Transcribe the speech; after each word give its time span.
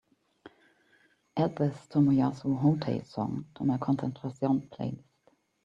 Add 1.43 1.53
this 1.57 1.77
tomoyasu 1.91 2.49
hotei 2.63 3.05
song 3.13 3.33
to 3.53 3.63
my 3.63 3.77
concentración 3.77 4.55
playlist 4.71 5.25